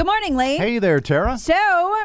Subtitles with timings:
[0.00, 0.56] Good morning, Lee.
[0.56, 1.36] Hey there, Tara.
[1.36, 1.52] So,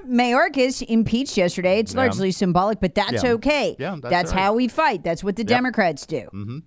[0.05, 1.79] Mayorkas impeached yesterday.
[1.79, 2.01] It's Yeah.
[2.01, 3.31] largely symbolic, but that's Yeah.
[3.35, 3.77] okay.
[3.79, 4.39] Yeah, that's right.
[4.41, 5.01] how we fight.
[5.01, 5.47] That's what the Yep.
[5.47, 6.27] Democrats do.
[6.33, 6.57] Mm-hmm.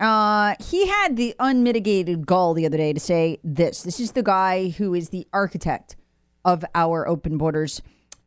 [0.00, 3.82] Uh, he had the unmitigated gall the other day to say this.
[3.82, 5.94] This is the guy who is the architect
[6.42, 7.82] of our open borders.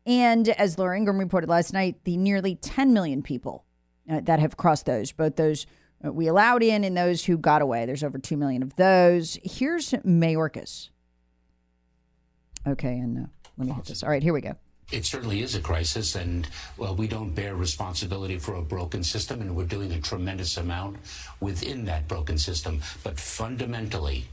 [0.05, 3.65] And as Laura Ingraham reported last night, the nearly 10 million people
[4.07, 5.65] uh, that have crossed those, both those
[6.05, 7.87] uh, we allowed in and those who got away.
[7.87, 9.39] There's over 2 million of those.
[9.43, 10.89] Here's Mayorkas.
[12.67, 14.03] Okay, and uh, let me hit this.
[14.03, 14.55] All right, here we go.
[14.91, 19.41] It certainly is a crisis, and well, we don't bear responsibility for a broken system,
[19.41, 20.97] and we're doing a tremendous amount
[21.39, 22.81] within that broken system.
[23.03, 24.25] But fundamentally,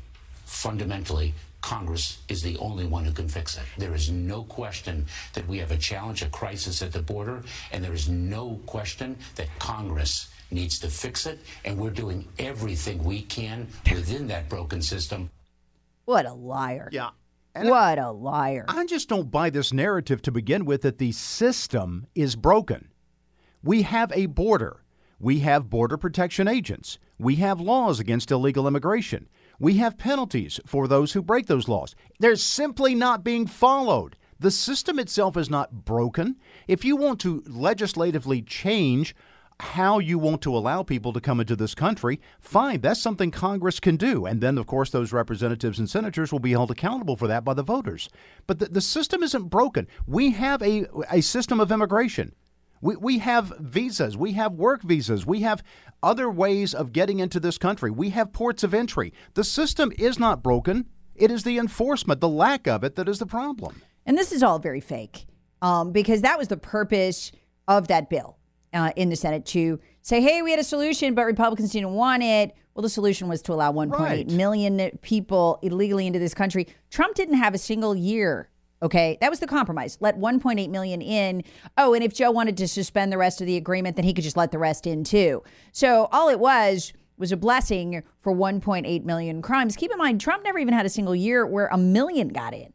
[0.45, 3.65] fundamentally, Congress is the only one who can fix it.
[3.79, 7.85] There is no question that we have a challenge, a crisis at the border, and
[7.85, 13.23] there is no question that Congress needs to fix it, and we're doing everything we
[13.23, 15.31] can within that broken system.
[16.05, 16.89] What a liar.
[16.91, 17.11] Yeah.
[17.67, 18.65] What a liar.
[18.69, 22.89] I just don't buy this narrative to begin with that the system is broken.
[23.63, 24.85] We have a border.
[25.19, 26.99] We have border protection agents.
[27.19, 29.29] We have laws against illegal immigration.
[29.59, 31.97] We have penalties for those who break those laws.
[32.21, 34.17] They're simply not being followed.
[34.39, 36.37] The system itself is not broken.
[36.69, 39.17] If you want to legislatively change
[39.61, 43.81] how you want to allow people to come into this country, fine, that's something Congress
[43.81, 44.25] can do.
[44.25, 47.55] And then, of course, those representatives and senators will be held accountable for that by
[47.55, 48.09] the voters.
[48.47, 49.89] But the, the system isn't broken.
[50.07, 52.35] We have a, a system of immigration.
[52.81, 55.65] We, we have visas, we have work visas, we have
[56.01, 59.13] other ways of getting into this country, we have ports of entry.
[59.35, 60.87] The system is not broken.
[61.17, 63.83] It is the enforcement, the lack of it, that is the problem.
[64.07, 65.27] And this is all very fake
[65.61, 67.33] um, because that was the purpose
[67.67, 68.38] of that bill
[68.73, 72.23] uh, in the Senate to say, hey, we had a solution, but Republicans didn't want
[72.23, 72.55] it.
[72.75, 74.31] Well, the solution was to allow 1.8 Right.
[74.31, 76.69] million people illegally into this country.
[76.91, 78.51] Trump didn't have a single year.
[78.81, 79.99] Okay, that was the compromise.
[80.01, 81.43] Let 1.8 million in.
[81.77, 84.23] Oh, and if Joe wanted to suspend the rest of the agreement, then he could
[84.23, 85.43] just let the rest in too.
[85.73, 89.75] So all it was was a blessing for 1.8 million crimes.
[89.75, 92.73] Keep in mind, Trump never even had a single year where a million got in.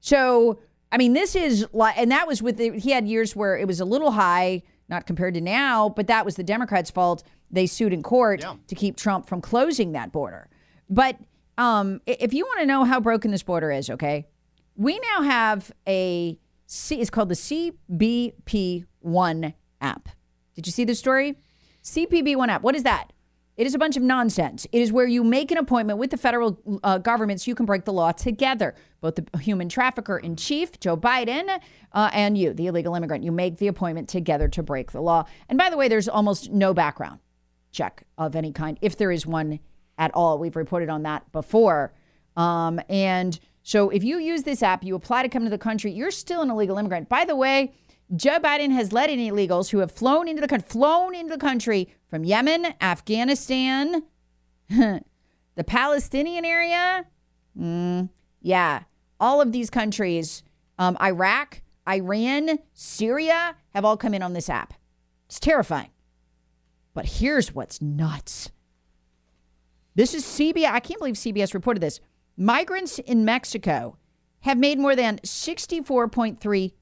[0.00, 0.58] So,
[0.90, 3.66] I mean, this is like, and that was with the, he had years where it
[3.68, 7.22] was a little high, not compared to now, but that was the Democrats' fault.
[7.50, 10.48] They sued in court to keep Trump from closing that border.
[10.88, 11.18] But
[11.58, 14.26] um, if you want to know how broken this border is, okay,
[14.76, 17.34] we now have a C, it's called the
[18.44, 20.08] CBP1 app.
[20.54, 21.36] Did you see the story?
[21.82, 22.62] CPB1 app.
[22.62, 23.12] What is that?
[23.56, 24.66] It is a bunch of nonsense.
[24.70, 27.64] It is where you make an appointment with the federal uh, government so you can
[27.64, 28.74] break the law together.
[29.00, 31.48] Both the human trafficker in chief, Joe Biden,
[31.92, 33.24] uh, and you, the illegal immigrant.
[33.24, 35.24] You make the appointment together to break the law.
[35.48, 37.20] And by the way, there's almost no background
[37.72, 39.58] check of any kind, if there is one
[39.96, 40.38] at all.
[40.38, 41.94] We've reported on that before.
[42.36, 45.92] Um, and so if you use this app, you apply to come to the country,
[45.92, 47.08] you're still an illegal immigrant.
[47.08, 47.72] By the way,
[48.14, 51.88] Joe Biden has let in illegals who have flown into the flown into the country
[52.08, 54.04] from Yemen, Afghanistan,
[54.68, 57.04] the Palestinian area.
[57.58, 58.10] Mm,
[58.40, 58.82] yeah,
[59.18, 60.44] all of these countries,
[60.78, 64.74] um, Iraq, Iran, Syria, have all come in on this app.
[65.26, 65.90] It's terrifying.
[66.94, 68.50] But here's what's nuts.
[69.96, 70.70] This is CBS.
[70.70, 72.00] I can't believe CBS reported this.
[72.36, 73.96] Migrants in Mexico
[74.40, 76.72] have made more than 64.3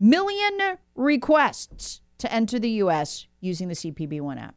[0.00, 3.26] million requests to enter the U.S.
[3.40, 4.54] using the CPB1 app.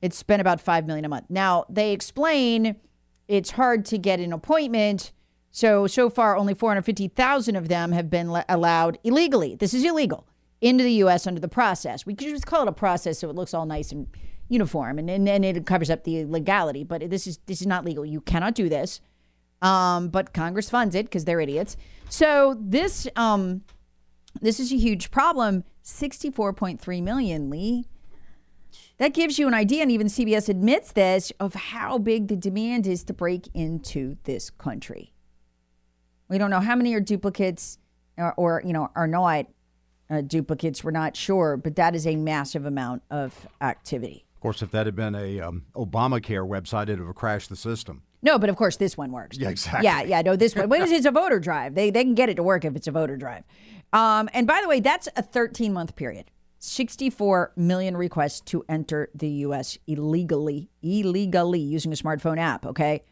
[0.00, 1.26] It's been about 5 million a month.
[1.28, 2.76] Now, they explain
[3.26, 5.12] it's hard to get an appointment.
[5.50, 9.56] So, so far, only 450,000 of them have been le- allowed illegally.
[9.56, 10.28] This is illegal
[10.60, 11.26] into the U.S.
[11.26, 12.06] under the process.
[12.06, 14.06] We could just call it a process so it looks all nice and,
[14.48, 16.84] uniform and, and, and it covers up the legality.
[16.84, 18.04] But this is this is not legal.
[18.04, 19.00] You cannot do this.
[19.60, 21.76] Um, but Congress funds it because they're idiots.
[22.08, 23.62] So this um,
[24.40, 25.64] this is a huge problem.
[25.82, 27.86] Sixty four point three million, Lee.
[28.98, 32.86] That gives you an idea, and even CBS admits this, of how big the demand
[32.86, 35.12] is to break into this country.
[36.28, 37.78] We don't know how many are duplicates
[38.18, 39.46] or, or you know, are not
[40.10, 40.82] uh, duplicates.
[40.82, 44.26] We're not sure, but that is a massive amount of activity.
[44.38, 47.56] Of course, if that had been a um, Obamacare website, it would have crashed the
[47.56, 48.02] system.
[48.22, 49.36] No, but of course this one works.
[49.36, 49.84] Yeah, exactly.
[49.84, 50.22] Yeah, yeah.
[50.22, 50.68] No, this one.
[50.68, 52.92] When it's a voter drive, they they can get it to work if it's a
[52.92, 53.42] voter drive.
[53.92, 56.30] Um, and by the way, that's a 13 month period.
[56.60, 59.76] 64 million requests to enter the U.S.
[59.88, 62.64] illegally, illegally using a smartphone app.
[62.64, 63.02] Okay,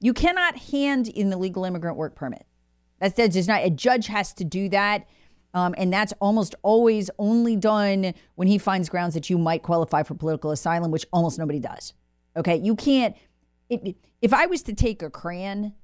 [0.00, 2.46] you cannot hand in the legal immigrant work permit.
[3.00, 3.64] That's that does not.
[3.64, 5.06] A judge has to do that.
[5.52, 10.02] Um, and that's almost always only done when he finds grounds that you might qualify
[10.02, 11.92] for political asylum, which almost nobody does.
[12.36, 13.16] Okay, you can't.
[13.68, 15.74] It, if I was to take a crayon,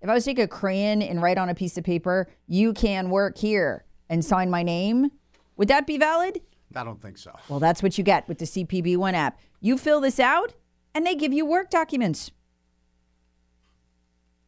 [0.00, 2.72] if I was to take a crayon and write on a piece of paper, you
[2.72, 5.10] can work here and sign my name,
[5.56, 6.40] would that be valid?
[6.74, 7.32] I don't think so.
[7.48, 9.38] Well, that's what you get with the CPB One app.
[9.60, 10.54] You fill this out,
[10.94, 12.30] and they give you work documents.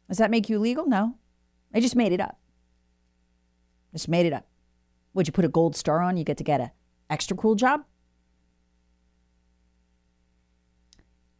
[0.08, 0.86] Does that make you legal?
[0.86, 1.16] No.
[1.72, 2.39] I just made it up.
[3.92, 4.46] Just made it up.
[5.14, 6.16] Would you put a gold star on?
[6.16, 6.72] You get to get a
[7.08, 7.84] extra cool job.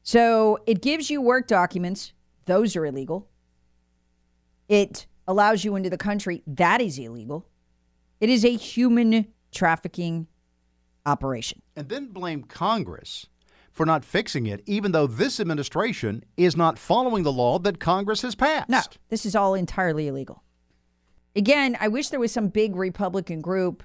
[0.03, 2.13] So it gives you work documents.
[2.47, 3.29] Those are illegal.
[4.69, 6.43] It allows you into the country.
[6.47, 7.47] That is illegal.
[8.21, 10.27] It is a human trafficking
[11.07, 11.63] operation.
[11.77, 13.27] And then blame Congress
[13.71, 18.23] for not fixing it, even though this administration is not following the law that Congress
[18.23, 18.69] has passed.
[18.69, 20.43] No, this is all entirely illegal.
[21.37, 23.85] Again, I wish there was some big Republican group,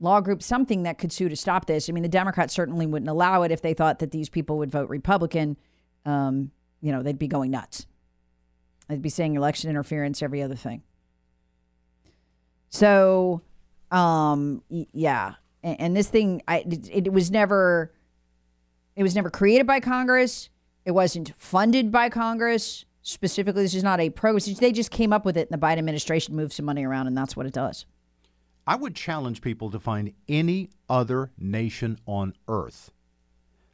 [0.00, 1.88] law group, something that could sue to stop this.
[1.88, 4.70] I mean, the Democrats certainly wouldn't allow it if they thought that these people would
[4.70, 5.56] vote Republican.
[6.04, 6.50] Um,
[6.80, 7.86] you know, they'd be going nuts.
[8.88, 10.82] They'd be saying election interference, every other thing.
[12.70, 13.42] So,
[13.92, 17.92] um, yeah, and, and this thing, I it, it was never,
[18.96, 20.50] it was never created by Congress.
[20.84, 23.62] It wasn't funded by Congress specifically.
[23.62, 24.54] This is not a program.
[24.54, 27.16] They just came up with it, and the Biden administration moved some money around, and
[27.16, 27.86] that's what it does.
[28.66, 32.92] I would challenge people to find any other nation on earth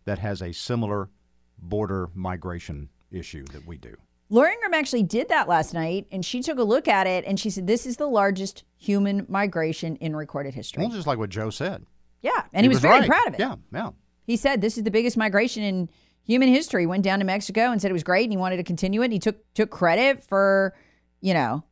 [0.04, 1.10] that has a similar
[1.58, 3.96] border migration issue that we do.
[4.28, 7.38] Laura Ingraham actually did that last night, and she took a look at it, and
[7.38, 11.30] she said, "This is the largest human migration in recorded history." Well, just like what
[11.30, 11.86] Joe said.
[12.22, 13.08] Yeah, and he, was, very right.
[13.08, 13.40] proud of it.
[13.40, 13.90] Yeah, yeah.
[14.24, 15.88] He said, "This is the biggest migration in
[16.26, 18.64] human history." Went down to Mexico and said it was great, and he wanted to
[18.64, 19.06] continue it.
[19.06, 20.74] And he took took credit for,
[21.20, 21.64] you know,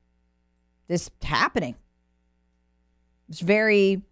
[0.89, 1.75] this happening.
[3.29, 4.03] Was very,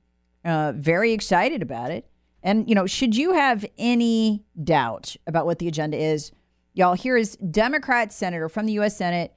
[0.45, 2.07] uh, very excited about it.
[2.43, 6.33] And you know, should you have any doubt about what the agenda is?
[6.75, 8.97] Y'all, here is Democrat Senator from the U.S.
[8.97, 9.35] Senate,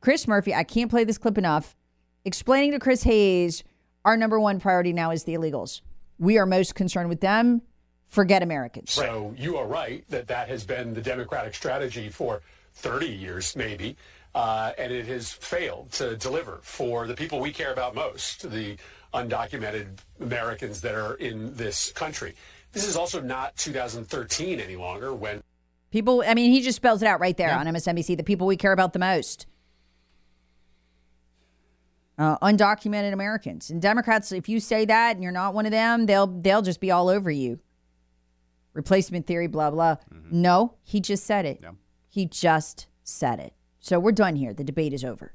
[0.00, 0.52] Chris Murphy.
[0.52, 1.76] I can't play this clip enough.
[2.24, 3.62] Explaining to Chris Hayes,
[4.04, 5.80] our number one priority now is the illegals.
[6.18, 7.62] We are most concerned with them.
[8.12, 8.92] Forget Americans.
[8.92, 12.42] So you are right that that has been the Democratic strategy for
[12.74, 13.96] 30 years, maybe.
[14.34, 18.76] Uh, and it has failed to deliver for the people we care about most, the
[19.14, 19.86] undocumented
[20.20, 22.34] Americans that are in this country.
[22.72, 25.42] This is also not 2013 any longer when
[25.90, 28.18] People, I mean, he just spells it out right there on MSNBC.
[28.18, 29.46] The people we care about the most.
[32.18, 34.32] Uh, undocumented Americans and Democrats.
[34.32, 37.08] If you say that and you're not one of them, they'll they'll just be all
[37.08, 37.58] over you.
[38.74, 39.96] Replacement theory, blah blah.
[40.30, 41.60] No, he just said it.
[41.62, 41.72] Yeah.
[42.08, 43.54] He just said it.
[43.80, 44.54] So we're done here.
[44.54, 45.34] The debate is over.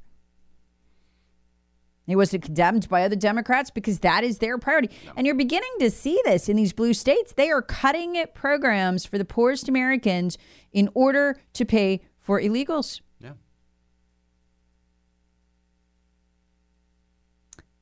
[2.08, 4.89] He wasn't condemned by other Democrats because that is their priority.
[5.17, 7.34] And you're beginning to see this in these blue states.
[7.34, 10.38] They are cutting programs for the poorest Americans
[10.72, 13.01] in order to pay for illegals.
[13.20, 13.34] Yeah.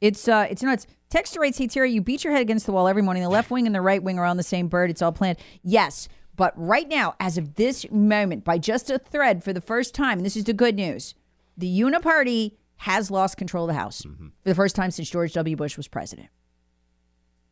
[0.01, 0.88] It's uh, it's nuts.
[1.09, 3.24] Texture rates, hey Terry, you beat your head against the wall every morning.
[3.24, 4.89] The left wing and the right wing are on the same bird.
[4.89, 5.38] It's all planned.
[5.63, 9.93] Yes, but right now, as of this moment, by just a thread for the first
[9.95, 11.15] time, and this is the good news,
[11.57, 14.27] the Uniparty has lost control of the House Mm-hmm.
[14.43, 15.55] for the first time since George W.
[15.55, 16.27] Bush was president.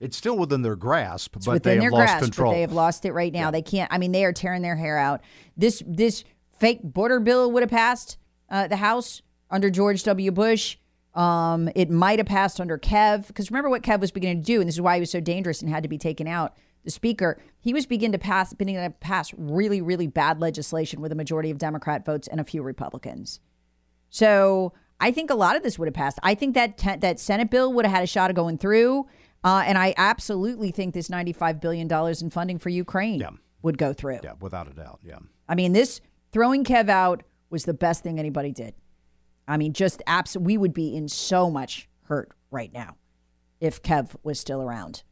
[0.01, 2.51] It's still within their grasp, It's but they have lost grasp, control.
[2.51, 3.51] they have lost it right now.
[3.51, 3.89] They can't.
[3.93, 5.21] I mean, they are tearing their hair out.
[5.55, 6.25] This this
[6.59, 8.17] fake border bill would have passed
[8.49, 10.31] uh, the House under George W.
[10.31, 10.75] Bush.
[11.15, 14.59] Um, it might have passed under Kev because remember what Kev was beginning to do,
[14.59, 16.55] and this is why he was so dangerous and had to be taken out.
[16.83, 21.11] The speaker, he was beginning to pass, beginning to pass really, really bad legislation with
[21.11, 23.39] a majority of Democrat votes and a few Republicans.
[24.09, 26.19] So I think a lot of this would have passed.
[26.23, 29.07] I think that te- that Senate bill would have had a shot of going through,
[29.43, 33.19] uh, and I absolutely think this ninety-five billion dollars in funding for Ukraine.
[33.19, 33.29] Yeah.
[33.61, 34.19] would go through.
[34.23, 34.99] Yeah, without a doubt.
[35.03, 35.19] Yeah.
[35.47, 36.01] I mean, this
[36.33, 38.73] throwing Kev out was the best thing anybody did.
[39.47, 42.95] I mean, just abs- we would be in so much hurt right now
[43.59, 45.03] if Kev was still around.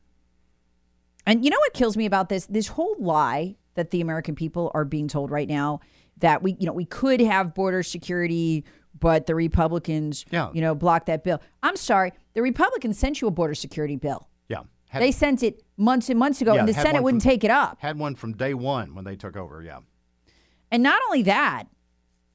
[1.25, 2.45] And you know what kills me about this?
[2.47, 5.79] This whole lie that the American people are being told right now
[6.17, 8.63] that we, you know, we could have border security,
[8.99, 10.49] but the Republicans, Yeah.
[10.53, 11.39] you know, blocked that bill.
[11.63, 14.27] I'm sorry, the Republicans sent you a border security bill.
[14.49, 14.63] Yeah.
[14.89, 17.43] Had, They sent it months and months ago, yeah, and the Senate wouldn't from- take
[17.43, 17.77] it up.
[17.79, 19.61] had one from day one when they took over.
[19.61, 19.79] Yeah.
[20.71, 21.63] And not only that,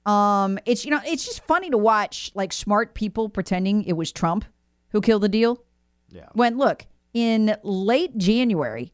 [0.07, 4.13] um, it's you know, it's just funny to watch like smart people pretending it was
[4.13, 4.45] Trump
[4.91, 5.63] who killed the deal.
[6.11, 6.29] Yeah.
[6.33, 8.93] When look, in late January,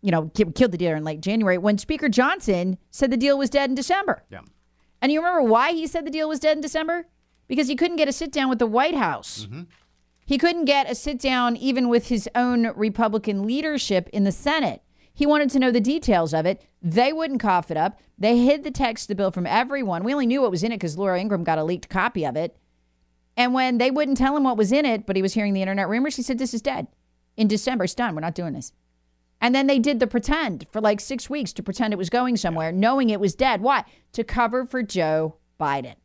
[0.00, 3.50] you know, killed the deal in late January when Speaker Johnson said the deal was
[3.50, 4.22] dead in December.
[4.30, 4.40] Yeah.
[5.02, 7.06] And you remember why he said the deal was dead in December?
[7.46, 9.46] Because he couldn't get a sit down with the White House.
[10.24, 14.82] He couldn't get a sit down even with his own Republican leadership in the Senate.
[15.14, 16.66] He wanted to know the details of it.
[16.82, 18.00] They wouldn't cough it up.
[18.18, 20.02] They hid the text of the bill from everyone.
[20.02, 22.36] We only knew what was in it because Laura Ingraham got a leaked copy of
[22.36, 22.56] it.
[23.36, 25.62] And when they wouldn't tell him what was in it, but he was hearing the
[25.62, 26.88] internet rumors, he said, This is dead.
[27.36, 28.14] In December, it's done.
[28.14, 28.72] We're not doing this.
[29.40, 32.36] And then they did the pretend for like six weeks to pretend it was going
[32.36, 33.60] somewhere, knowing it was dead.
[33.60, 33.84] Why?
[34.12, 35.96] To cover for Joe Biden,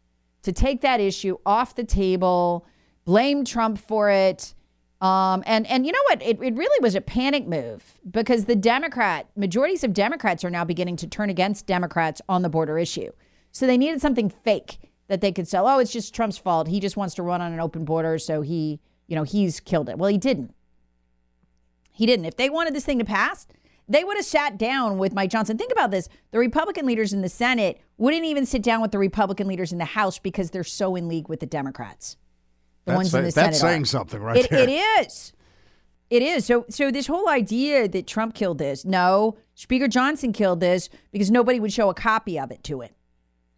[0.44, 2.66] to take that issue off the table,
[3.06, 4.54] blame Trump for it.
[5.02, 6.22] Um, and and you know what?
[6.22, 10.66] It, it really was a panic move because the Democrat majorities of Democrats are now
[10.66, 13.12] beginning to turn against Democrats on the border issue.
[13.52, 14.78] So they needed something fake
[15.08, 15.68] that they could sell.
[15.68, 16.68] Oh, it's just Trump's fault.
[16.68, 19.90] He just wants to run on an open border, so he, you know, he's killed
[19.90, 19.98] it.
[19.98, 20.54] Well, he didn't.
[21.92, 22.26] He didn't.
[22.26, 23.48] If they wanted this thing to pass,
[23.88, 25.58] they would have sat down with Mike Johnson.
[25.58, 26.08] Think about this.
[26.32, 29.80] The Republican leaders in the Senate wouldn't even sit down with the Republican leaders in
[29.80, 32.16] the House because they're so in league with the Democrats.
[32.90, 33.72] The That's ones say- in the that's Senate.
[33.72, 33.86] saying are.
[33.86, 34.64] something right It- there.
[34.68, 34.70] It
[35.06, 35.34] is.
[36.10, 36.46] It is.
[36.46, 41.30] So so this whole idea that Trump killed this, no, Speaker Johnson killed this because
[41.30, 42.94] nobody would show a copy of it to it.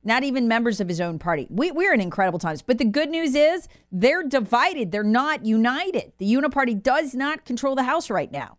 [0.04, 1.48] Not even members of his own party.
[1.50, 2.62] We, we're in incredible times.
[2.64, 4.92] But the good news is they're divided.
[4.92, 6.12] They're not united.
[6.18, 8.58] The Uniparty does not control the House right now.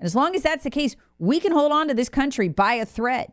[0.00, 2.74] And as long as that's the case, we can hold on to this country by
[2.74, 3.32] a thread.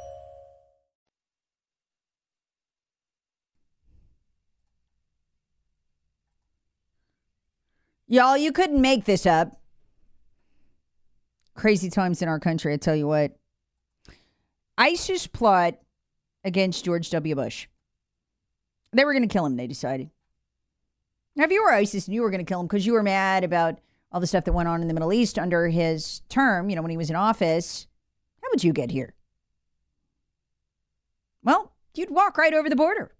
[8.11, 9.55] Y'all, you couldn't make this up.
[11.55, 13.37] Crazy times in our country, I tell you what.
[14.77, 15.75] ISIS plot
[16.43, 17.35] against George W.
[17.35, 17.67] Bush.
[18.91, 20.09] They were going to kill him, they decided.
[21.37, 23.01] Now, if you were ISIS and you were going to kill him because you were
[23.01, 23.79] mad about
[24.11, 26.81] all the stuff that went on in the Middle East under his term, you know,
[26.81, 27.87] when he was in office,
[28.41, 29.13] how would you get here?
[31.45, 33.15] Well, you'd walk right over the border.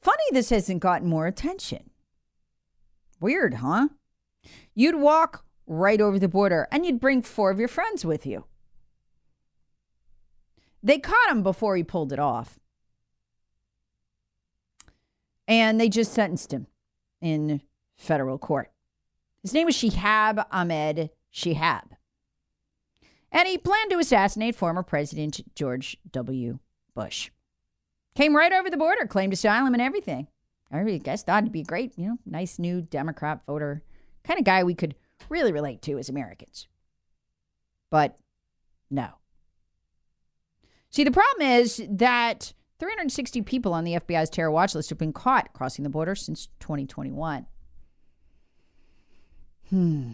[0.00, 1.90] Funny this hasn't gotten more attention.
[3.20, 3.88] Weird, huh?
[4.74, 8.44] You'd walk right over the border and you'd bring four of your friends with you.
[10.82, 12.58] They caught him before he pulled it off.
[15.48, 16.66] And they just sentenced him
[17.20, 17.62] in
[17.96, 18.70] federal court.
[19.42, 21.90] His name was Shihab Ahmed Shihab.
[23.32, 26.58] And he planned to assassinate former President George W.
[26.94, 27.30] Bush.
[28.14, 30.28] Came right over the border, claimed asylum and everything.
[30.72, 33.82] I guess thought it'd be a great, you know, nice new Democrat voter,
[34.24, 34.94] kind of guy we could
[35.28, 36.66] really relate to as Americans.
[37.90, 38.18] But
[38.90, 39.08] no.
[40.90, 45.12] See, the problem is that 360 people on the FBI's terror watch list have been
[45.12, 47.46] caught crossing the border since 2021.
[49.70, 50.12] Hmm.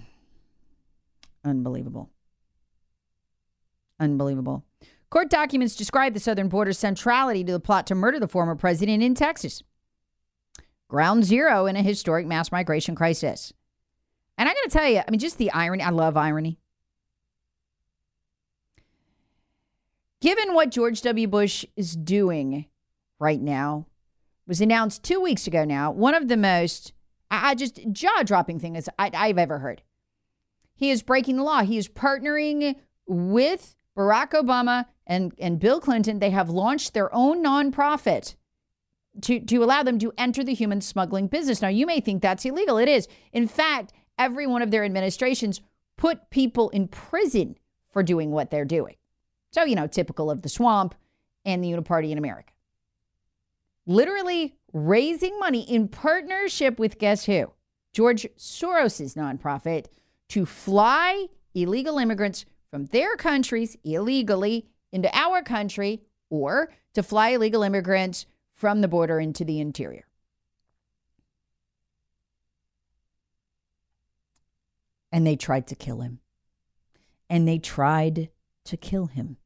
[1.44, 2.10] Unbelievable.
[3.98, 4.64] Unbelievable.
[5.10, 9.02] Court documents describe the southern border's centrality to the plot to murder the former president
[9.02, 9.62] in Texas.
[10.92, 13.50] Ground zero in a historic mass migration crisis.
[14.36, 15.82] And I got to tell you, I mean, just the irony.
[15.82, 16.58] I love irony.
[20.20, 21.26] Given what George W.
[21.26, 22.66] Bush is doing
[23.18, 23.86] right now,
[24.46, 26.92] was announced two weeks ago now, one of the most,
[27.30, 29.80] I, just jaw dropping things I've ever heard.
[30.74, 31.62] He is breaking the law.
[31.62, 36.18] He is partnering with Barack Obama and, and Bill Clinton.
[36.18, 38.34] They have launched their own nonprofit
[39.20, 41.60] to, to allow them to enter the human smuggling business.
[41.60, 42.78] Now, you may think that's illegal.
[42.78, 43.08] It is.
[43.32, 45.60] In fact, every one of their administrations
[45.96, 47.56] put people in prison
[47.90, 48.96] for doing what they're doing.
[49.52, 50.94] So, you know, typical of the swamp
[51.44, 52.52] and the Uniparty in America.
[53.86, 57.52] Literally raising money in partnership with guess who?
[57.92, 59.86] George Soros' nonprofit
[60.28, 67.62] to fly illegal immigrants from their countries illegally into our country or to fly illegal
[67.62, 68.24] immigrants
[68.62, 70.06] from the border into the interior.
[75.10, 76.20] And they tried to kill him.
[77.28, 78.28] And they tried
[78.66, 79.38] to kill him.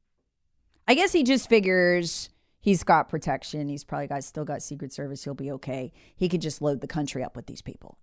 [0.87, 2.29] I guess he just figures
[2.61, 3.71] he's got protection.
[3.71, 5.25] He's probably got still got Secret Service.
[5.25, 5.95] He'll be okay.
[6.15, 7.97] He could just load the country up with these people.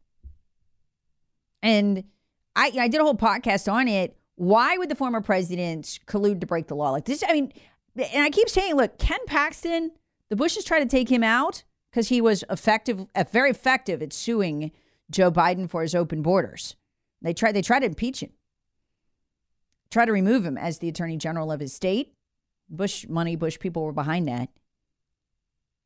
[1.62, 2.06] And
[2.56, 4.18] I I did a whole podcast on it.
[4.34, 7.24] Why would the former president collude to break the law like this?
[7.30, 7.54] I mean,
[7.96, 9.92] and I keep saying, look, Ken Paxton,
[10.34, 11.62] the Bushes tried to take him out
[11.92, 14.72] because he was effective, uh, very effective at suing
[15.12, 16.76] Joe Biden for his open borders.
[17.22, 18.32] They tried they tried to impeach him,
[19.92, 22.16] try to remove him as the attorney general of his state.
[22.68, 24.50] Bush money, Bush people were behind that.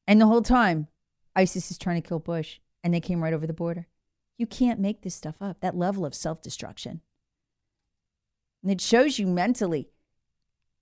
[0.07, 0.87] And the whole time,
[1.35, 3.87] ISIS is trying to kill Bush, and they came right over the border.
[4.37, 5.59] You can't make this stuff up.
[5.59, 7.01] That level of self destruction.
[8.63, 9.89] And it shows you mentally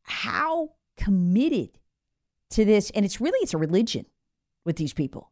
[0.04, 1.80] how committed
[2.51, 2.89] to this.
[2.91, 4.05] And it's really, it's a religion
[4.63, 5.31] with these people.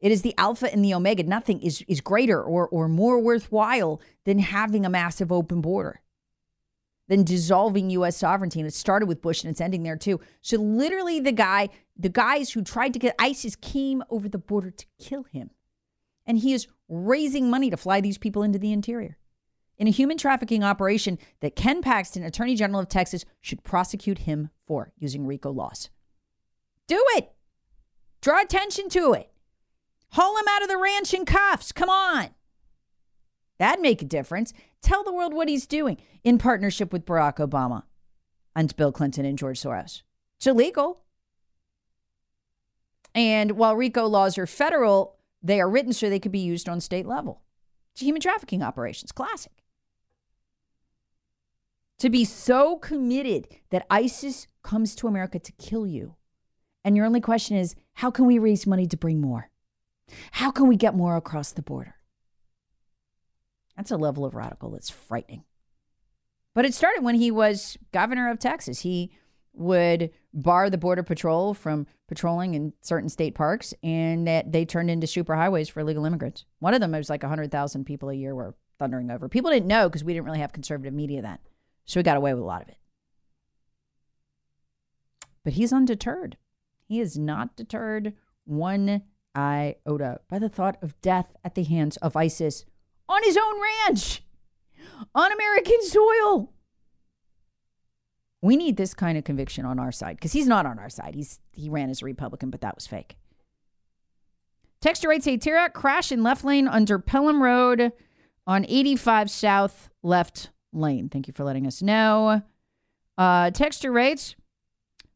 [0.00, 1.22] It is the alpha and the omega.
[1.22, 6.00] Nothing is, is greater or, or more worthwhile than having a massive open border,
[7.06, 8.16] than dissolving U.S.
[8.16, 8.58] sovereignty.
[8.58, 10.20] And it started with Bush and it's ending there too.
[10.40, 14.72] So literally the guy, the guys who tried to get ISIS came over the border
[14.72, 15.50] to kill him.
[16.26, 19.18] And he is raising money to fly these people into the interior
[19.78, 24.50] in a human trafficking operation that Ken Paxton, Attorney General of Texas, should prosecute him
[24.66, 25.90] for using RICO laws.
[26.86, 27.32] Do it.
[28.20, 29.30] Draw attention to it.
[30.10, 31.72] Haul him out of the ranch in cuffs.
[31.72, 32.30] Come on.
[33.58, 34.52] That'd make a difference.
[34.82, 37.84] Tell the world what he's doing in partnership with Barack Obama
[38.54, 40.02] and Bill Clinton and George Soros.
[40.36, 41.02] It's illegal.
[43.14, 46.80] And while RICO laws are federal, they are written so they could be used on
[46.80, 47.42] state level.
[47.92, 49.52] It's human trafficking operations, classic.
[51.98, 56.16] To be so committed that ISIS comes to America to kill you.
[56.84, 59.50] And your only question is how can we raise money to bring more?
[60.32, 61.96] How can we get more across the border?
[63.76, 65.44] That's a level of radical that's frightening.
[66.54, 68.80] But it started when he was governor of Texas.
[68.80, 69.12] He
[69.54, 74.90] would bar the border patrol from patrolling in certain state parks, and that they turned
[74.90, 76.44] into super highways for illegal immigrants.
[76.58, 79.28] One of them was like 100,000 people a year were thundering over.
[79.28, 81.38] People didn't know because we didn't really have conservative media then.
[81.84, 82.76] So we got away with a lot of it.
[85.44, 86.36] But he's undeterred.
[86.92, 88.12] He is not deterred
[88.44, 92.66] one iota by the thought of death at the hands of ISIS
[93.08, 94.22] on his own ranch,
[95.14, 96.52] on American soil.
[98.42, 101.14] We need this kind of conviction on our side because he's not on our side.
[101.14, 103.16] He's he ran as a Republican, but that was fake.
[104.82, 107.90] Texture rates a Tirac crash in left lane under Pelham Road
[108.46, 111.08] on 85 South left lane.
[111.08, 112.42] Thank you for letting us know.
[113.16, 114.34] Uh, texture rates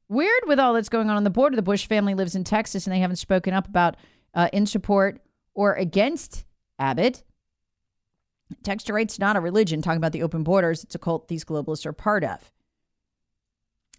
[0.09, 1.57] weird with all that's going on on the border.
[1.57, 3.97] The Bush family lives in Texas and they haven't spoken up about
[4.35, 5.21] uh, in support
[5.55, 6.45] or against
[6.79, 7.25] Abbott.
[8.63, 9.83] Texture rates not a religion.
[9.83, 12.53] Talking about the open borders, it's a cult these globalists are part of.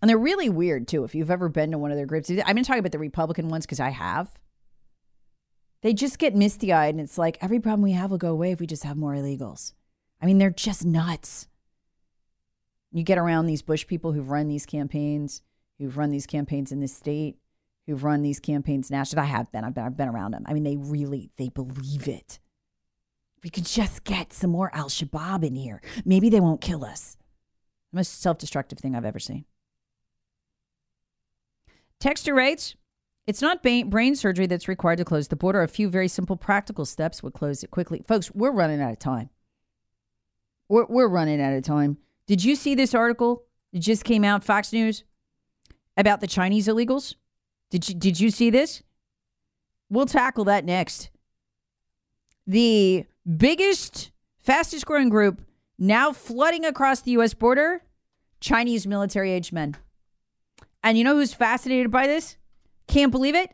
[0.01, 1.03] And they're really weird too.
[1.03, 3.49] If you've ever been to one of their groups, I've been talking about the Republican
[3.49, 4.29] ones because I have.
[5.81, 8.51] They just get misty eyed, and it's like every problem we have will go away
[8.51, 9.73] if we just have more illegals.
[10.21, 11.47] I mean, they're just nuts.
[12.91, 15.41] You get around these Bush people who've run these campaigns,
[15.79, 17.37] who've run these campaigns in this state,
[17.85, 19.27] who've run these campaigns nationally.
[19.27, 19.63] I have been.
[19.63, 19.85] I've been.
[19.85, 20.43] I've been around them.
[20.47, 22.39] I mean, they really they believe it.
[23.43, 25.81] We could just get some more Al Shabaab in here.
[26.03, 27.17] Maybe they won't kill us.
[27.91, 29.45] The most self destructive thing I've ever seen.
[31.99, 32.75] Texture rates.
[33.25, 35.61] It's not brain surgery that's required to close the border.
[35.61, 38.01] A few very simple practical steps would close it quickly.
[38.07, 39.29] Folks, we're running out of time.
[40.69, 41.97] We're, we're running out of time.
[42.25, 43.43] Did you see this article?
[43.73, 45.03] It just came out, Fox News,
[45.97, 47.15] about the Chinese illegals.
[47.69, 48.83] Did you, did you see this?
[49.89, 51.09] We'll tackle that next.
[52.45, 53.05] The
[53.37, 55.41] biggest, fastest growing group
[55.77, 57.33] now flooding across the U.S.
[57.33, 57.81] border
[58.39, 59.75] Chinese military age men.
[60.83, 62.37] And you know who's fascinated by this?
[62.87, 63.51] Can't believe it?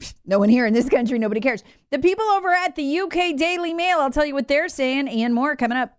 [0.26, 1.62] No one here in this country, nobody cares.
[1.90, 5.34] The people over at the UK Daily Mail, I'll tell you what they're saying and
[5.34, 5.98] more coming up.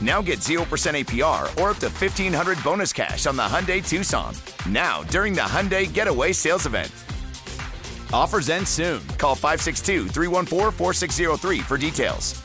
[0.00, 4.34] Now get 0% APR or up to 1500 bonus cash on the Hyundai Tucson.
[4.68, 6.92] Now, during the Hyundai Getaway Sales Event.
[8.12, 9.06] Offers end soon.
[9.18, 12.42] Call 562 314 4603 for details.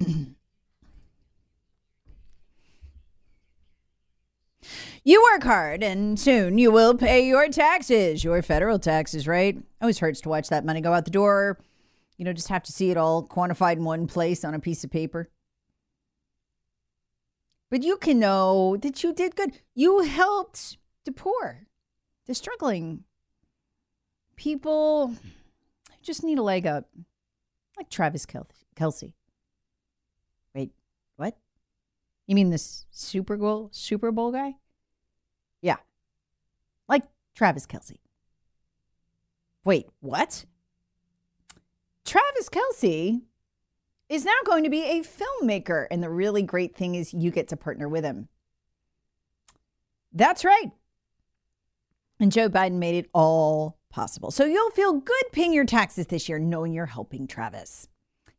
[5.06, 9.58] You work hard and soon you will pay your taxes, your federal taxes, right?
[9.82, 11.58] Always hurts to watch that money go out the door.
[12.16, 14.84] You know, just have to see it all quantified in one place on a piece
[14.84, 15.28] of paper.
[17.70, 19.58] But you can know that you did good.
[19.74, 21.66] You helped the poor,
[22.26, 23.04] the struggling
[24.36, 25.16] people who
[26.02, 26.88] just need a leg up,
[27.76, 29.12] like Travis Kelce.
[30.54, 30.70] Wait,
[31.16, 31.36] what?
[32.28, 34.54] You mean this Super Bowl Super Bowl guy?
[35.60, 35.78] Yeah,
[36.88, 37.02] like
[37.34, 37.98] Travis Kelce.
[39.64, 40.44] Wait, what?
[42.04, 43.22] Travis Kelce
[44.08, 45.86] is now going to be a filmmaker.
[45.90, 48.28] And the really great thing is you get to partner with him.
[50.12, 50.70] That's right.
[52.20, 54.30] And Joe Biden made it all possible.
[54.30, 57.88] So you'll feel good paying your taxes this year knowing you're helping Travis.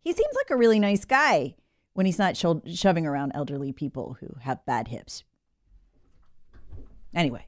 [0.01, 1.55] He seems like a really nice guy
[1.93, 5.23] when he's not sho- shoving around elderly people who have bad hips.
[7.13, 7.47] Anyway,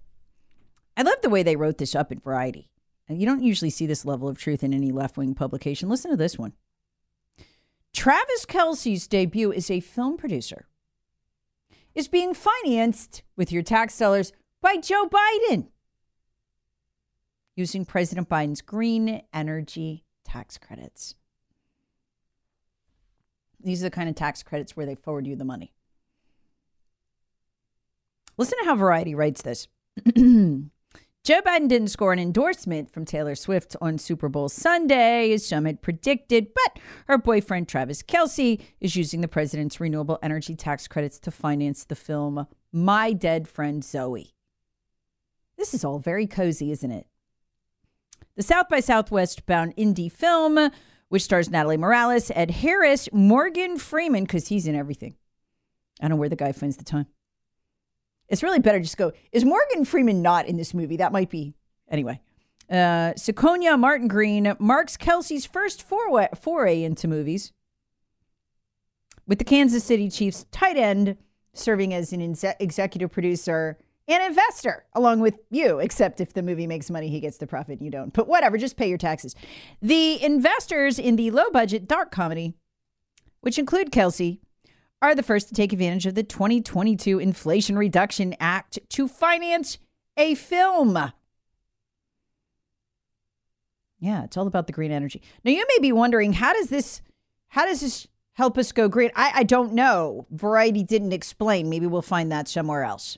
[0.95, 2.69] I love the way they wrote this up in Variety.
[3.10, 5.88] You don't usually see this level of truth in any left wing publication.
[5.89, 6.54] Listen to this one.
[7.93, 10.67] Travis Kelce's debut as a film producer
[11.96, 15.67] is being financed with your tax dollars by Joe Biden
[17.56, 21.15] using President Biden's green energy tax credits.
[23.60, 25.74] These are the kind of tax credits where they forward you the money.
[28.38, 29.67] Listen to how Variety writes this.
[31.27, 35.65] Joe Biden didn't score an endorsement from Taylor Swift on Super Bowl Sunday, as some
[35.65, 41.19] had predicted, but her boyfriend Travis Kelce is using the president's renewable energy tax credits
[41.19, 44.35] to finance the film My Dead Friend Zoe.
[45.57, 47.07] This is all very cozy, isn't it?
[48.37, 50.71] The South by Southwest bound indie film,
[51.09, 55.17] which stars Natalie Morales, Ed Harris, Morgan Freeman, because he's in everything.
[55.99, 57.07] I don't know where the guy finds the time.
[58.29, 60.97] It's really better just go, is Morgan Freeman not in this movie?
[60.97, 61.53] That might be.
[61.89, 62.19] Anyway.
[62.69, 67.53] Uh, Sequoia Martin Green marks Kelce's first foray, foray into movies,
[69.25, 71.17] with the Kansas City Chiefs tight end
[71.53, 76.89] serving as an executive producer and investor, along with you, except if the movie makes
[76.89, 78.13] money, he gets the profit, you don't.
[78.13, 79.35] But whatever, just pay your taxes.
[79.81, 82.53] The investors in the low budget dark comedy,
[83.41, 84.39] which include Kelce,
[85.01, 89.77] are the first to take advantage of the 2022 Inflation Reduction Act to finance
[90.15, 91.12] a film.
[93.99, 95.21] Yeah, it's all about the green energy.
[95.43, 97.01] Now you may be wondering, how does this
[97.49, 99.12] how does this help us go green?
[99.15, 100.27] I, I don't know.
[100.31, 101.69] Variety didn't explain.
[101.69, 103.17] Maybe we'll find that somewhere else.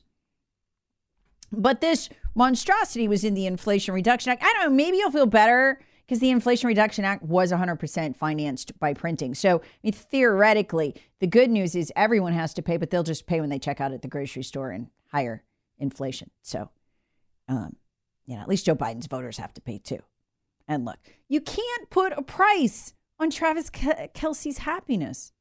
[1.51, 4.43] But this monstrosity was in the Inflation Reduction Act.
[4.43, 8.79] I don't know, maybe you'll feel better because the Inflation Reduction Act was 100% financed
[8.79, 9.35] by printing.
[9.35, 13.27] So, I mean, theoretically, the good news is everyone has to pay, but they'll just
[13.27, 15.43] pay when they check out at the grocery store and higher
[15.77, 16.31] inflation.
[16.41, 16.71] So,
[17.47, 17.75] um,
[18.25, 19.99] you know, at least Joe Biden's voters have to pay too.
[20.67, 25.31] And look, you can't put a price on Travis Kelce's happiness,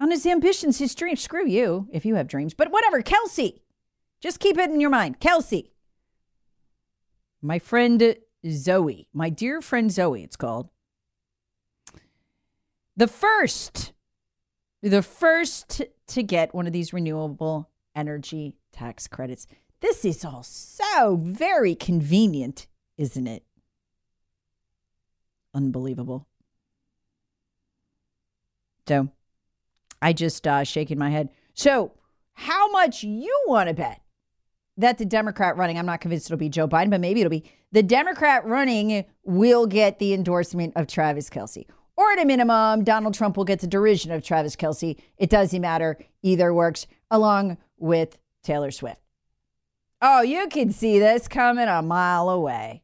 [0.00, 1.20] on his ambitions, his dreams.
[1.20, 3.02] Screw you if you have dreams, but whatever.
[3.02, 3.60] Kelce,
[4.20, 5.20] just keep it in your mind.
[5.20, 5.70] Kelce,
[7.40, 10.68] my friend Zoe, my dear friend Zoe, it's called.
[12.96, 13.92] The first,
[14.82, 19.46] the first to get one of these renewable energy tax credits.
[19.80, 23.44] This is all so very convenient, isn't it?
[25.54, 26.26] Unbelievable.
[28.86, 29.10] So
[30.00, 31.28] I just uh, shaking my head.
[31.54, 31.92] So,
[32.34, 34.00] how much you want to bet
[34.76, 37.44] that the Democrat running, I'm not convinced it'll be Joe Biden, but maybe it'll be
[37.72, 41.66] the Democrat running will get the endorsement of Travis Kelce.
[41.96, 44.98] Or at a minimum, Donald Trump will get the derision of Travis Kelce.
[45.16, 45.98] It doesn't matter.
[46.22, 49.00] Either works, along with Taylor Swift.
[50.00, 52.82] Oh, you can see this coming a mile away.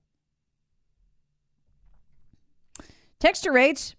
[3.20, 3.94] Texture rates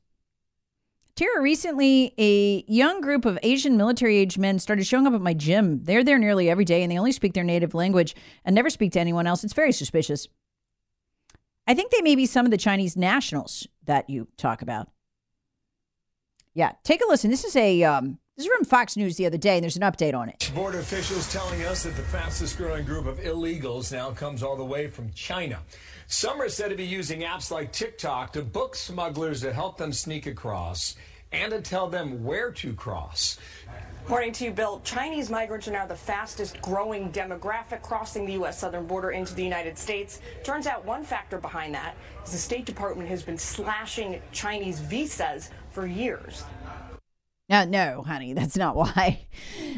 [1.15, 5.33] Tara, recently a young group of Asian military age men started showing up at my
[5.33, 5.81] gym.
[5.85, 8.91] They're there nearly every day and they only speak their native language and never speak
[8.91, 9.41] to anyone else.
[9.45, 10.27] It's very suspicious.
[11.67, 14.89] I think they may be some of the Chinese nationals that you talk about.
[16.53, 17.31] Yeah, take a listen.
[17.31, 19.81] This is a um, this is from Fox News the other day, and there's an
[19.81, 20.51] update on it.
[20.53, 24.63] Border officials telling us that the fastest growing group of illegals now comes all the
[24.63, 25.59] way from China.
[26.07, 29.91] Some are said to be using apps like TikTok to book smugglers to help them
[29.91, 30.95] sneak across
[31.31, 33.37] and to tell them where to cross.
[34.05, 38.59] According to you, Bill, Chinese migrants are now the fastest growing demographic crossing the U.S.
[38.59, 40.21] southern border into the United States.
[40.43, 45.49] Turns out one factor behind that is the State Department has been slashing Chinese visas
[45.71, 46.43] for years.
[47.49, 49.25] Uh, no, honey, that's not why.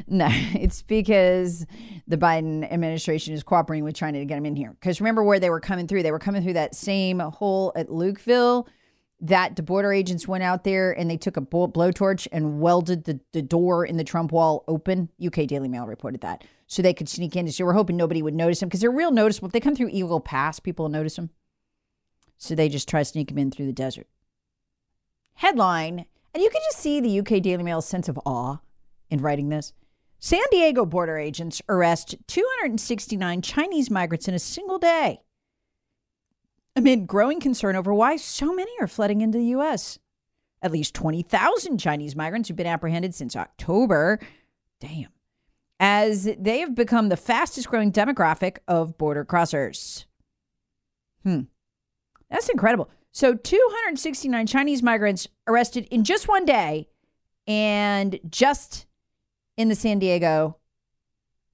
[0.09, 1.65] No, it's because
[2.07, 4.71] the Biden administration is cooperating with China to get them in here.
[4.79, 6.03] Because remember where they were coming through?
[6.03, 8.67] They were coming through that same hole at Lukeville
[9.19, 13.19] that the border agents went out there and they took a blowtorch and welded the,
[13.34, 15.10] the door in the Trump wall open.
[15.23, 16.43] UK Daily Mail reported that.
[16.67, 17.51] So they could sneak in.
[17.51, 19.47] So we're hoping nobody would notice them because they're real noticeable.
[19.47, 21.32] If they come through Eagle Pass, people will notice them.
[22.38, 24.08] So they just try to sneak them in through the desert.
[25.36, 26.06] Headline
[26.38, 28.58] and you can just see the UK Daily Mail's sense of awe
[29.10, 29.73] in writing this.
[30.19, 35.21] San Diego border agents arrest 269 Chinese migrants in a single day
[36.77, 39.97] amid growing concern over why so many are flooding into the U.S.
[40.61, 44.19] At least 20,000 Chinese migrants have been apprehended since October.
[44.79, 45.09] Damn.
[45.79, 50.05] As they have become the fastest growing demographic of border crossers.
[51.23, 51.41] Hmm.
[52.29, 52.89] That's incredible.
[53.11, 56.87] So 269 Chinese migrants arrested in just one day
[57.47, 58.85] and just
[59.55, 60.57] in the San Diego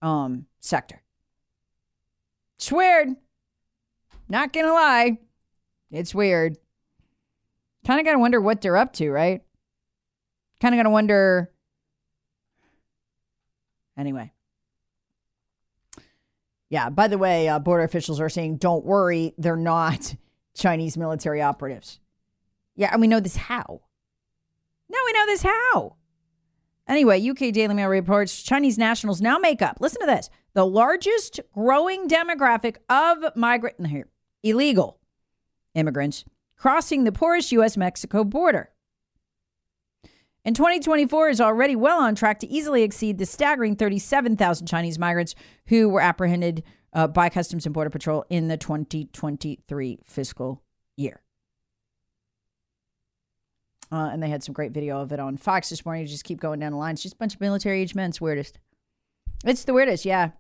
[0.02, 1.02] um, sector.
[2.58, 3.16] It's weird.
[4.34, 5.20] Not to lie.
[5.92, 6.58] It's weird.
[7.86, 9.44] Kind of got to wonder what they're up to, right?
[10.60, 11.52] Kind of got to wonder.
[13.96, 14.34] Anyway.
[16.68, 20.16] Yeah, by the way, uh, border officials are saying, don't worry, they're not
[20.56, 22.00] Chinese military operatives.
[22.76, 23.82] Yeah, and we know this how.
[24.90, 25.98] Now we know this how.
[26.88, 31.40] Anyway, UK Daily Mail reports Chinese nationals now make up, listen to this, the largest
[31.54, 34.08] growing demographic of migrant here,
[34.44, 35.00] illegal
[35.74, 36.26] immigrants
[36.58, 38.70] crossing the porous US Mexico border.
[40.46, 45.36] And 2024 is already well on track to easily exceed the staggering 37,000 Chinese migrants
[45.68, 50.62] who were apprehended uh, by Customs and Border Patrol in the 2023 fiscal
[50.98, 51.22] year.
[53.92, 56.02] Uh, and they had some great video of it on Fox this morning.
[56.02, 56.94] You just keep going down the line.
[56.94, 58.10] It's just a bunch of military age men.
[58.10, 58.58] It's weirdest.
[59.46, 60.32] It's the weirdest, yeah.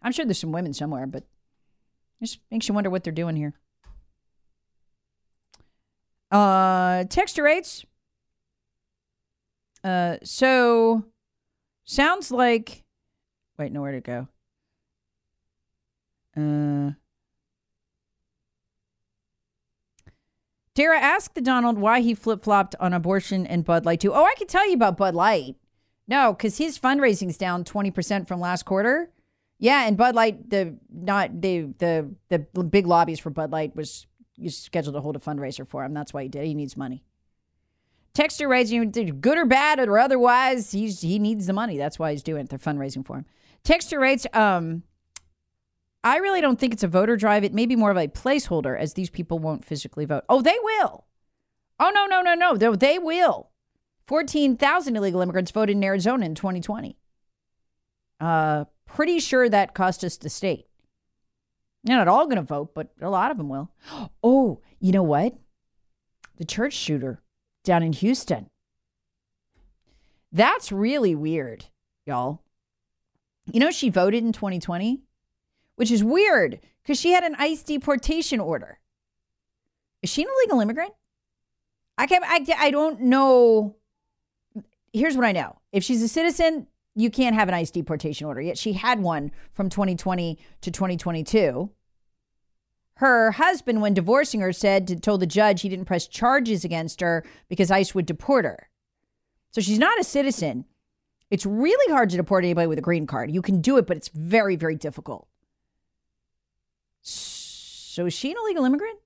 [0.00, 1.24] I'm sure there's some women somewhere, but
[2.20, 3.54] it just makes you wonder what they're doing here.
[6.30, 7.84] Uh, texture rates.
[9.82, 11.04] Uh, so
[11.84, 12.84] sounds like.
[13.58, 14.28] Wait, nowhere to go.
[16.36, 16.92] Uh.
[20.74, 24.12] Dara asked the Donald why he flip flopped on abortion and Bud Light too.
[24.12, 25.54] Oh, I can tell you about Bud Light.
[26.08, 29.10] No, because his fundraising's down twenty percent from last quarter.
[29.64, 34.06] Yeah, and Bud Light, the not the the the big lobbies for Bud Light was
[34.48, 35.94] scheduled to hold a fundraiser for him.
[35.94, 36.44] That's why he did.
[36.44, 37.02] He needs money.
[38.12, 41.78] Texture raising, good or bad or otherwise, he's he needs the money.
[41.78, 42.50] That's why he's doing it.
[42.50, 43.24] They're fundraising for him.
[43.62, 44.82] Texture rates, um,
[46.04, 47.42] I really don't think it's a voter drive.
[47.42, 50.24] It may be more of a placeholder as these people won't physically vote.
[50.28, 51.06] Oh, they will.
[51.80, 52.54] Oh, no, no, no, no.
[52.58, 53.48] They, they will.
[54.08, 56.98] 14,000 illegal immigrants voted in Arizona in 2020.
[58.20, 60.66] Uh, pretty sure that cost us the state.
[61.82, 63.70] They're not all going to vote, but a lot of them will.
[64.22, 65.34] Oh, you know what?
[66.36, 67.22] The church shooter
[67.62, 68.48] down in Houston.
[70.32, 71.66] That's really weird,
[72.06, 72.42] y'all.
[73.52, 75.02] You know, she voted in 2020
[75.76, 78.78] which is weird because she had an ICE deportation order.
[80.02, 80.92] Is she an illegal immigrant?
[81.96, 83.76] I can't, I, I don't know.
[84.92, 85.58] Here's what I know.
[85.72, 88.40] If she's a citizen, you can't have an ICE deportation order.
[88.40, 91.70] Yet she had one from 2020 to 2022.
[92.98, 97.24] Her husband, when divorcing her, said told the judge he didn't press charges against her
[97.48, 98.68] because ICE would deport her.
[99.50, 100.64] So she's not a citizen.
[101.30, 103.30] It's really hard to deport anybody with a green card.
[103.32, 105.26] You can do it, but it's very, very difficult.
[107.02, 108.98] So is she an illegal immigrant?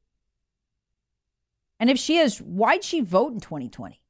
[1.80, 4.00] And if she is, why'd she vote in 2020?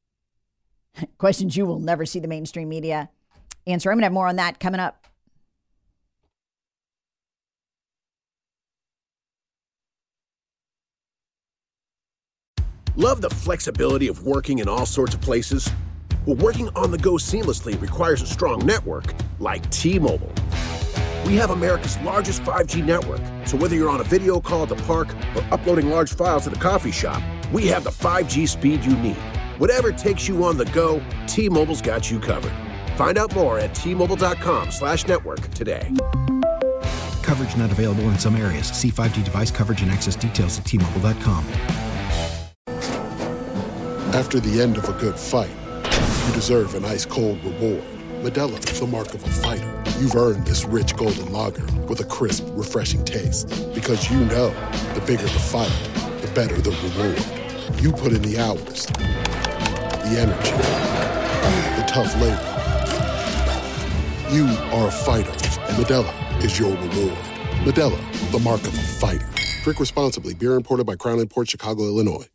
[1.19, 3.11] Questions you will never see the mainstream media
[3.69, 3.91] answer.
[3.91, 5.05] I'm going to have more on that coming up.
[12.97, 15.71] Love the flexibility of working in all sorts of places?
[16.27, 20.33] Well, working on the go seamlessly requires a strong network like T Mobile.
[21.25, 24.83] We have America's largest 5G network, so whether you're on a video call at the
[24.83, 28.97] park or uploading large files at a coffee shop, we have the 5G speed you
[28.97, 29.17] need.
[29.59, 32.53] Whatever takes you on the go, T-Mobile's got you covered.
[32.99, 35.89] Find out more at T-Mobile.com slash network today.
[37.23, 38.67] Coverage not available in some areas.
[38.67, 41.45] See 5G device coverage and access details at T-Mobile.com.
[44.13, 47.85] After the end of a good fight, you deserve an ice-cold reward.
[48.21, 52.05] Modelo is the mark of a fighter you've earned this rich golden lager with a
[52.05, 53.49] crisp, refreshing taste.
[53.75, 54.51] Because you know
[54.95, 55.71] the bigger the fight,
[56.21, 57.81] the better the reward.
[57.81, 60.51] You put in the hours, the energy,
[61.81, 62.58] the tough labor.
[64.31, 67.19] You are a fighter, and Modelo is your reward.
[67.65, 69.27] Modelo, the mark of a fighter.
[69.65, 70.35] Drink responsibly.
[70.35, 72.27] Beer imported by Crown Imports Chicago, Illinois.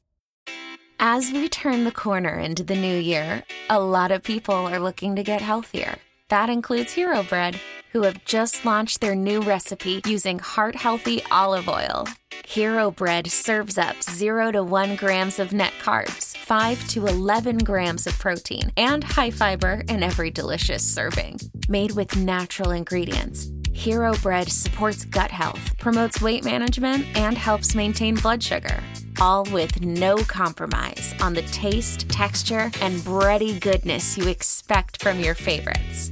[1.00, 5.16] As we turn the corner into the new year, a lot of people are looking
[5.18, 5.98] to get healthier.
[6.30, 7.60] That includes Hero Bread,
[7.92, 12.08] who have just launched their new recipe using heart healthy olive oil.
[12.46, 18.06] Hero Bread serves up 0 to 1 grams of net carbs, 5 to 11 grams
[18.06, 21.40] of protein, and high fiber in every delicious serving.
[21.68, 23.50] Made with natural ingredients.
[23.72, 28.84] Hero Bread supports gut health, promotes weight management, and helps maintain blood sugar.
[29.20, 35.34] All with no compromise on the taste, texture, and bready goodness you expect from your
[35.34, 36.12] favorites.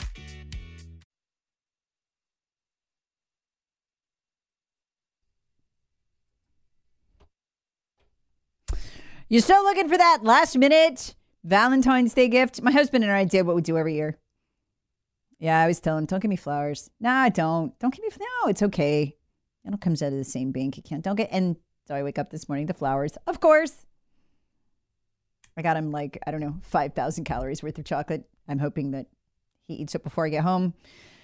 [9.31, 11.15] You still looking for that last minute
[11.45, 12.61] Valentine's Day gift?
[12.61, 14.17] My husband and I did what we do every year.
[15.39, 16.89] Yeah, I always tell him, don't give me flowers.
[16.99, 17.79] No, don't.
[17.79, 19.15] Don't give me, no, it's okay.
[19.63, 21.05] It all comes out of the same bank account.
[21.05, 21.55] Don't get, and
[21.87, 23.17] so I wake up this morning to flowers.
[23.25, 23.85] Of course.
[25.55, 28.25] I got him like, I don't know, 5,000 calories worth of chocolate.
[28.49, 29.05] I'm hoping that
[29.65, 30.73] he eats it before I get home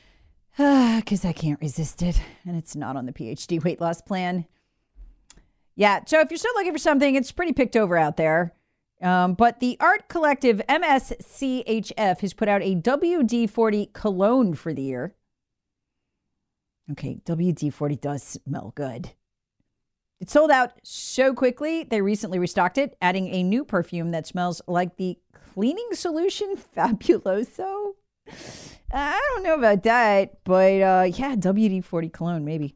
[0.57, 2.21] because I can't resist it.
[2.45, 4.45] And it's not on the PhD weight loss plan.
[5.77, 6.01] Yeah.
[6.05, 8.53] So if you're still looking for something, it's pretty picked over out there.
[9.01, 14.81] Um, but the art collective MSCHF has put out a WD 40 cologne for the
[14.81, 15.15] year.
[16.91, 19.11] Okay, WD 40 does smell good.
[20.19, 24.63] It sold out so quickly, they recently restocked it, adding a new perfume that smells
[24.67, 25.19] like the
[25.53, 27.93] cleaning solution Fabuloso.
[28.91, 32.75] I don't know about that, but uh, yeah, WD 40 cologne, maybe.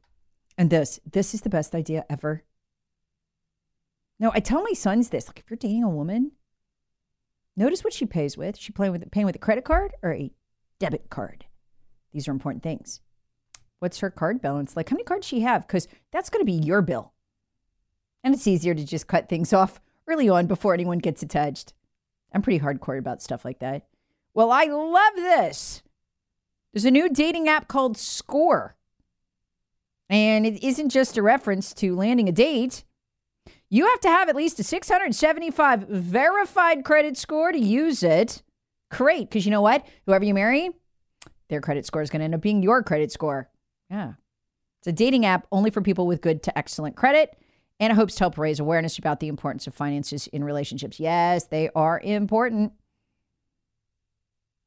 [0.55, 2.43] And this, this is the best idea ever.
[4.21, 6.33] No, I tell my sons this like, if you're dating a woman,
[7.57, 8.55] notice what she pays with.
[8.55, 10.31] She paying with paying with a credit card or a
[10.79, 11.45] debit card.
[12.13, 13.01] These are important things.
[13.79, 14.89] What's her card balance like?
[14.89, 15.65] How many cards she have?
[15.65, 17.13] Because that's going to be your bill.
[18.23, 21.73] And it's easier to just cut things off early on before anyone gets attached.
[22.31, 23.87] I'm pretty hardcore about stuff like that.
[24.35, 25.81] Well, I love this.
[26.71, 28.77] There's a new dating app called Score.
[30.11, 32.83] And it isn't just a reference to landing a date.
[33.73, 38.43] You have to have at least a 675 verified credit score to use it.
[38.91, 39.87] Great, because you know what?
[40.05, 40.71] Whoever you marry,
[41.47, 43.49] their credit score is going to end up being your credit score.
[43.89, 44.13] Yeah.
[44.79, 47.37] It's a dating app only for people with good to excellent credit
[47.79, 50.99] and it hopes to help raise awareness about the importance of finances in relationships.
[50.99, 52.73] Yes, they are important.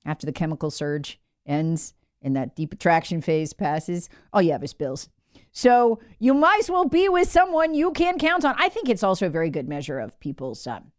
[0.04, 4.72] After the chemical surge ends and that deep attraction phase passes, all you have is
[4.72, 5.10] bills.
[5.54, 8.56] So you might as well be with someone you can count on.
[8.58, 10.90] I think it's also a very good measure of people's um,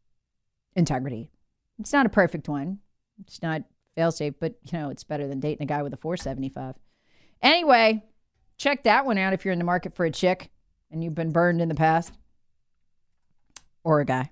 [0.78, 1.30] integrity.
[1.78, 2.80] It's not a perfect one.
[3.20, 3.64] It's not
[3.96, 6.76] fail safe, but you know, it's better than dating a guy with a 475.
[7.42, 8.02] Anyway,
[8.58, 10.50] check that one out if you're in the market for a chick
[10.90, 12.14] and you've been burned in the past.
[13.84, 14.32] Or a guy.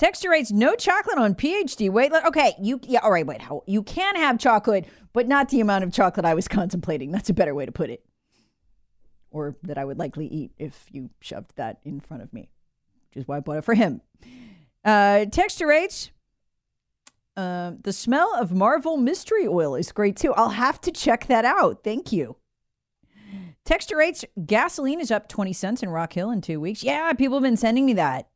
[0.00, 1.90] Texture rates no chocolate on PhD.
[1.90, 3.42] Wait, okay, you yeah, all right, wait.
[3.42, 7.10] How, you can have chocolate, but not the amount of chocolate I was contemplating.
[7.10, 8.02] That's a better way to put it.
[9.30, 12.48] Or that I would likely eat if you shoved that in front of me,
[13.10, 14.00] which is why I bought it for him.
[14.82, 16.10] Uh, texture rates.
[17.36, 20.32] Uh, the smell of Marvel Mystery Oil is great too.
[20.32, 21.84] I'll have to check that out.
[21.84, 22.36] Thank you.
[23.66, 26.82] Texture rates gasoline is up 20 cents in Rock Hill in two weeks.
[26.82, 28.30] Yeah, people have been sending me that.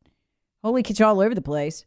[0.65, 1.85] Holy kitch all over the place.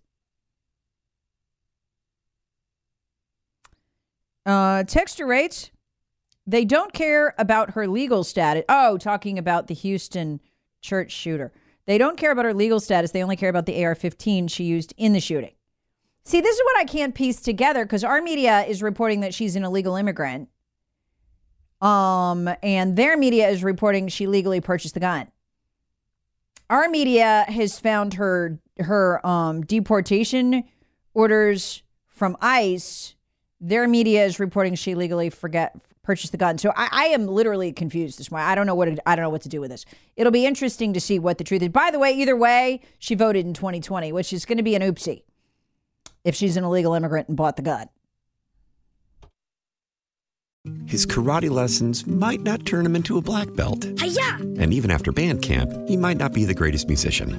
[4.46, 5.72] Uh, texture rates,
[6.46, 8.62] they don't care about her legal status.
[8.68, 10.40] Oh, talking about the Houston
[10.80, 11.50] church shooter.
[11.86, 13.10] They don't care about her legal status.
[13.10, 15.54] They only care about the AR 15 she used in the shooting.
[16.22, 19.56] See, this is what I can't piece together because our media is reporting that she's
[19.56, 20.50] an illegal immigrant.
[21.80, 25.32] Um, and their media is reporting she legally purchased the gun.
[26.70, 30.64] Our media has found her her um, deportation
[31.14, 33.14] orders from ICE.
[33.60, 35.76] Their media is reporting she legally forget
[36.08, 36.56] purchased the gun.
[36.56, 38.48] So I, I am literally confused this morning.
[38.48, 39.84] I don't know what I don't know what to do with this.
[40.16, 41.68] It'll be interesting to see what the truth is.
[41.68, 44.80] By the way, either way, she voted in 2020, which is going to be an
[44.80, 45.22] oopsie
[46.24, 47.90] if she's an illegal immigrant and bought the gun.
[50.86, 53.86] His karate lessons might not turn him into a black belt.
[53.98, 54.36] Hi-ya!
[54.58, 57.38] And even after band camp, he might not be the greatest musician.